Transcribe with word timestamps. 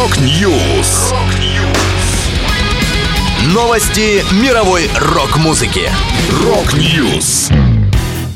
Rock 0.00 0.50
News. 0.50 1.12
Новости 3.52 4.24
мировой 4.42 4.88
рок-музыки. 4.98 5.90
Rock 6.42 6.90
News. 6.90 7.50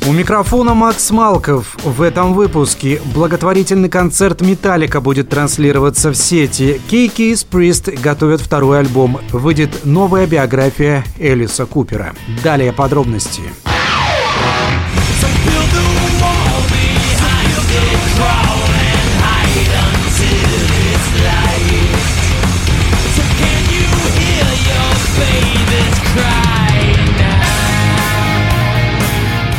У 0.07 0.11
микрофона 0.11 0.75
Макс 0.75 1.09
Малков. 1.09 1.75
В 1.83 2.03
этом 2.03 2.35
выпуске 2.35 3.01
благотворительный 3.15 3.89
концерт 3.89 4.41
«Metallica» 4.41 5.01
будет 5.01 5.29
транслироваться 5.29 6.11
в 6.11 6.15
сети. 6.15 6.79
KK's 6.87 7.35
Priest 7.49 7.89
готовят 7.89 8.41
второй 8.41 8.81
альбом. 8.81 9.19
Выйдет 9.31 9.85
новая 9.85 10.27
биография 10.27 11.03
Элиса 11.17 11.65
Купера. 11.65 12.13
Далее 12.43 12.73
подробности. 12.73 13.41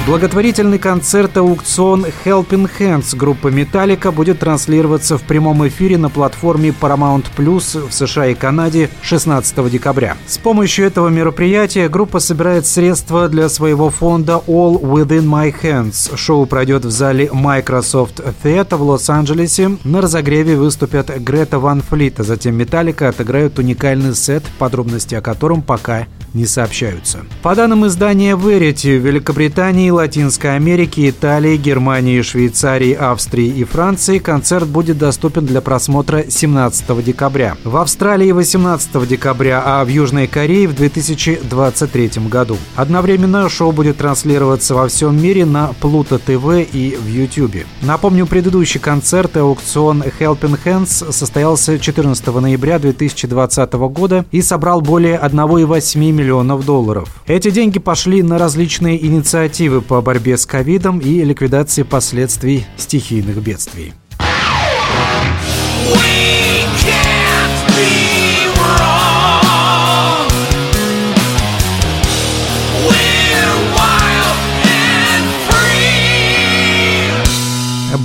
Благотворительный 0.07 0.79
концерт-аукцион 0.79 2.07
Helping 2.25 2.71
Hands 2.79 3.17
группы 3.17 3.51
Металлика 3.51 4.13
будет 4.13 4.39
транслироваться 4.39 5.19
в 5.19 5.23
прямом 5.23 5.67
эфире 5.67 5.99
на 5.99 6.11
платформе 6.11 6.69
Paramount 6.69 7.25
Plus 7.37 7.89
в 7.89 7.93
США 7.93 8.29
и 8.29 8.35
Канаде 8.35 8.89
16 9.03 9.69
декабря. 9.69 10.17
С 10.29 10.39
помощью 10.39 10.87
этого 10.87 11.09
мероприятия 11.09 11.89
группа 11.89 12.21
собирает 12.21 12.67
средства 12.67 13.29
для 13.29 13.49
своего 13.49 13.91
фонда 13.91 14.41
All 14.47 14.81
Within 14.81 15.25
My 15.25 15.53
Hands. 15.61 16.17
Шоу 16.17 16.47
пройдет 16.47 16.85
в 16.85 16.91
зале 16.93 17.29
Microsoft 17.33 18.21
Theater 18.45 18.77
в 18.77 18.83
Лос-Анджелесе. 18.83 19.77
На 19.83 20.03
разогреве 20.03 20.55
выступят 20.55 21.11
Грета 21.19 21.59
Ван 21.59 21.83
Флит, 21.83 22.21
а 22.21 22.23
затем 22.23 22.55
Металлика 22.55 23.09
отыграют 23.09 23.59
уникальный 23.59 24.15
сет, 24.15 24.45
подробности 24.61 25.17
о 25.17 25.21
котором 25.21 25.63
пока 25.63 26.07
не 26.37 26.47
сообщаются. 26.47 27.25
По 27.43 27.55
данным 27.55 27.87
издания 27.87 28.35
Verity, 28.37 28.99
в 28.99 29.07
Великобритании, 29.07 29.91
Латинской 29.91 30.55
Америке, 30.55 31.09
Италии, 31.09 31.57
Германии, 31.57 32.21
Швейцарии, 32.23 32.93
Австрии 32.93 33.49
и 33.49 33.65
Франции 33.65 34.19
концерт 34.19 34.67
будет 34.67 34.99
доступен 34.99 35.47
для 35.47 35.61
просмотра 35.61 36.25
17 36.29 37.05
декабря. 37.05 37.57
В 37.65 37.77
Австралии 37.77 38.31
18 38.33 39.09
декабря, 39.09 39.63
а 39.65 39.85
в 39.85 39.89
Южной 39.89 40.27
Корее 40.27 40.69
в 40.69 40.75
2023 40.75 42.11
году. 42.29 42.57
Одновременно 42.75 43.49
шоу 43.49 43.73
будет 43.73 43.97
транслироваться 43.97 44.75
во 44.75 44.89
всем 44.89 45.21
мире 45.21 45.45
на 45.47 45.73
Pluto 45.81 46.21
TV 46.25 46.69
и 46.71 46.97
в 46.97 47.09
YouTube. 47.09 47.65
Напомню, 47.83 48.27
предыдущий 48.27 48.81
концерт 48.81 49.37
и 49.37 49.41
аукцион 49.41 50.03
Helping 50.03 50.59
Hands 50.65 51.13
состоялся 51.13 51.79
14 51.79 52.27
ноября 52.27 52.79
2020 52.79 53.73
года 53.73 54.25
и 54.31 54.43
собрал 54.43 54.81
более 54.81 55.19
1,8 55.19 56.13
миллиона 56.13 56.26
миллионов 56.27 56.67
долларов. 56.67 57.23
Эти 57.27 57.51
деньги 57.51 57.79
пошли 57.79 58.23
на 58.23 58.39
различные 58.39 59.05
инициативы 59.05 59.81
по 59.81 60.01
борьбе 60.03 60.37
с 60.37 60.45
ковидом 60.45 60.99
и 60.99 61.23
ликвидации 61.23 61.85
последствий 61.85 62.67
стихийных 62.77 63.41
бедствий. 63.41 63.93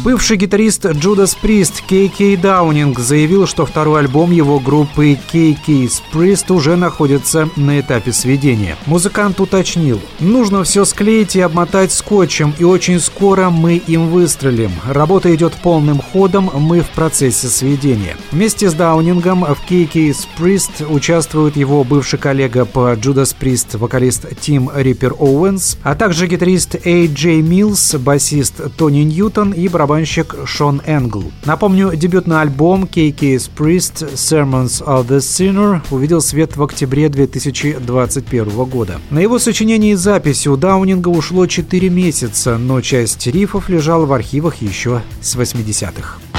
Бывший 0.03 0.38
гитарист 0.38 0.85
Judas 0.85 1.38
Priest 1.39 1.83
Кей 1.88 2.35
Даунинг 2.35 2.97
заявил, 2.97 3.45
что 3.45 3.67
второй 3.67 3.99
альбом 3.99 4.31
его 4.31 4.59
группы 4.59 5.16
KK's 5.31 6.02
Priest 6.11 6.52
уже 6.52 6.75
находится 6.75 7.47
на 7.55 7.80
этапе 7.80 8.11
сведения. 8.11 8.77
Музыкант 8.88 9.39
уточнил, 9.39 10.02
нужно 10.19 10.64
все 10.64 10.86
склеить 10.86 11.36
и 11.36 11.42
обмотать 11.42 11.92
скотчем, 11.92 12.52
и 12.58 12.64
очень 12.64 12.99
скоро 12.99 13.52
мы 13.52 13.76
им 13.76 14.09
выстрелим. 14.09 14.71
Работа 14.87 15.36
идет 15.36 15.53
полным 15.53 16.02
ходом, 16.02 16.49
мы 16.52 16.81
в 16.81 16.89
процессе 16.89 17.47
сведения. 17.47 18.17
Вместе 18.31 18.71
с 18.71 18.73
Даунингом 18.73 19.43
в 19.43 19.59
KK's 19.67 20.27
Priest 20.36 20.92
участвует 20.92 21.55
его 21.55 21.83
бывший 21.83 22.17
коллега 22.17 22.65
по 22.65 22.93
Judas 22.93 23.36
Priest, 23.39 23.77
вокалист 23.77 24.26
Тим 24.39 24.71
Риппер 24.73 25.14
Оуэнс, 25.20 25.77
а 25.83 25.93
также 25.93 26.26
гитарист 26.26 26.76
Эй 26.86 27.05
Джей 27.05 27.43
Милс, 27.43 27.93
басист 27.95 28.76
Тони 28.77 29.03
Ньютон 29.03 29.52
и 29.52 29.67
барабанщик 29.67 29.90
барабанщик 29.91 30.35
Шон 30.45 30.81
Энгл. 30.85 31.31
Напомню, 31.43 31.93
дебютный 31.93 32.39
альбом 32.39 32.85
KK's 32.85 33.49
Priest 33.53 34.13
Sermons 34.13 34.81
of 34.81 35.07
the 35.07 35.17
Sinner 35.17 35.81
увидел 35.91 36.21
свет 36.21 36.55
в 36.55 36.63
октябре 36.63 37.09
2021 37.09 38.63
года. 38.65 39.02
На 39.09 39.19
его 39.19 39.37
сочинение 39.37 39.91
и 39.91 39.95
записи 39.95 40.47
у 40.47 40.55
Даунинга 40.55 41.09
ушло 41.09 41.45
4 41.45 41.89
месяца, 41.89 42.57
но 42.57 42.79
часть 42.79 43.27
рифов 43.27 43.67
лежала 43.67 44.05
в 44.05 44.13
архивах 44.13 44.61
еще 44.61 45.02
с 45.19 45.35
80-х. 45.35 46.30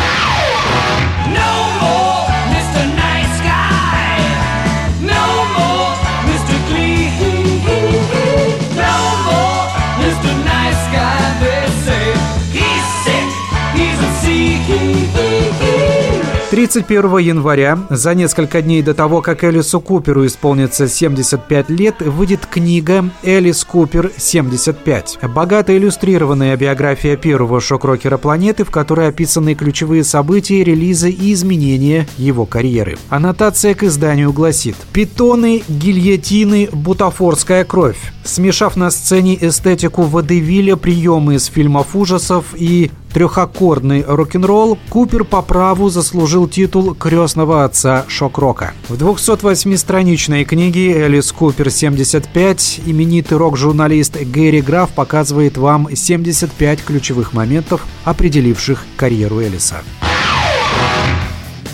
31 16.63 17.19
января, 17.19 17.77
за 17.91 18.15
несколько 18.15 18.63
дней 18.63 18.83
до 18.83 18.95
того, 18.95 19.21
как 19.21 19.43
Элису 19.43 19.81
Куперу 19.81 20.25
исполнится 20.25 20.87
75 20.87 21.71
лет, 21.71 21.97
выйдет 22.01 22.47
книга 22.47 23.11
«Элис 23.25 23.65
Купер 23.65 24.13
75». 24.17 25.29
Богато 25.29 25.77
иллюстрированная 25.77 26.57
биография 26.57 27.17
первого 27.17 27.61
шок-рокера 27.61 28.17
планеты, 28.17 28.63
в 28.63 28.71
которой 28.71 29.09
описаны 29.09 29.57
ключевые 29.57 30.05
события, 30.05 30.63
релизы 30.63 31.11
и 31.11 31.33
изменения 31.33 32.07
его 32.17 32.47
карьеры. 32.47 32.97
Аннотация 33.09 33.75
к 33.75 33.83
изданию 33.83 34.33
гласит 34.33 34.77
«Питоны, 34.93 35.65
гильотины, 35.67 36.69
бутафорская 36.73 37.65
кровь». 37.65 37.99
Смешав 38.23 38.77
на 38.77 38.93
сцене 38.93 39.37
эстетику 39.41 40.03
водевиля, 40.03 40.77
приемы 40.77 41.35
из 41.35 41.47
фильмов 41.47 41.97
ужасов 41.97 42.45
и 42.55 42.93
трехаккордный 43.13 44.05
рок-н-ролл, 44.07 44.79
Купер 44.89 45.25
по 45.25 45.43
праву 45.43 45.89
заслужил 45.89 46.49
титул 46.49 46.95
крестного 46.95 47.65
отца 47.65 48.05
шок-рока. 48.09 48.73
В 48.89 48.95
208-страничной 48.95 50.45
книге 50.45 50.93
«Элис 50.93 51.33
Купер 51.33 51.69
75» 51.69 52.83
именитый 52.87 53.39
рок-журналист 53.39 54.17
Гэри 54.21 54.61
Граф 54.61 54.91
показывает 54.91 55.57
вам 55.57 55.89
75 55.95 56.85
ключевых 56.85 57.33
моментов, 57.33 57.83
определивших 58.05 58.85
карьеру 58.97 59.43
Элиса. 59.43 59.83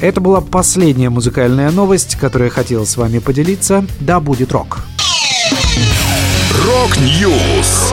Это 0.00 0.20
была 0.20 0.41
последняя 0.41 1.10
музыкальная 1.10 1.70
новость, 1.72 2.16
которую 2.16 2.49
я 2.49 2.55
хотел 2.55 2.87
с 2.87 2.97
вами 2.97 3.19
поделиться. 3.19 3.84
Да 3.99 4.20
будет 4.20 4.53
рок! 4.53 4.81
Rock 6.64 7.21
News! 7.21 7.92